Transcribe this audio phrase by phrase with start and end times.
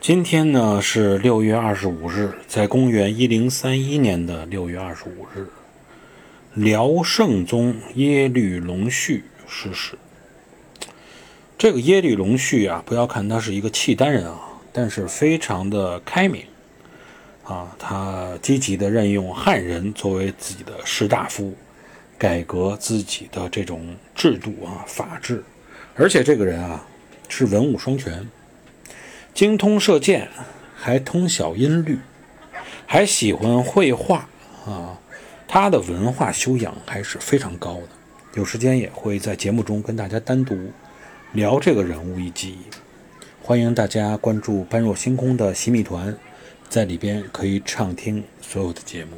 [0.00, 5.48] 今天呢是六月二十五日，在公元一零三一年的六月二十五日，
[6.54, 9.98] 辽圣宗耶律隆绪逝世。
[11.58, 14.38] 这个耶律隆绪啊，不要看他是一个契丹人啊，
[14.72, 16.44] 但是非常的开明
[17.42, 21.52] 啊，他积极的任用汉人作为自己的士大夫，
[22.16, 25.42] 改革自己的这种制度啊法治，
[25.96, 26.86] 而且这个人啊
[27.28, 28.26] 是文武双全。
[29.38, 30.28] 精通射箭，
[30.74, 32.00] 还通晓音律，
[32.86, 34.28] 还喜欢绘画
[34.66, 34.98] 啊！
[35.46, 37.88] 他的文化修养还是非常高的。
[38.34, 40.72] 有时间也会在节目中跟大家单独
[41.30, 42.58] 聊这个人物以及。
[43.40, 46.18] 欢迎大家关注“般若星空”的洗米团，
[46.68, 49.12] 在里边可以畅听所有的节目。